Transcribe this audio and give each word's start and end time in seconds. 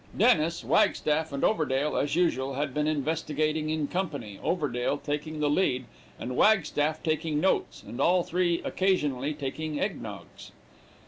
Dennis, 0.17 0.63
Wagstaff, 0.63 1.31
and 1.31 1.43
Overdale, 1.43 1.95
as 2.01 2.15
usual, 2.15 2.55
had 2.55 2.73
been 2.73 2.87
investigating 2.87 3.69
in 3.69 3.87
company, 3.87 4.39
Overdale 4.43 4.97
taking 5.03 5.39
the 5.41 5.47
lead, 5.47 5.85
and 6.19 6.35
Wagstaff 6.35 7.03
taking 7.03 7.39
notes, 7.39 7.83
and 7.83 8.01
all 8.01 8.23
three 8.23 8.63
occasionally 8.63 9.35
taking 9.35 9.79
egg 9.79 10.01
noggs. 10.01 10.53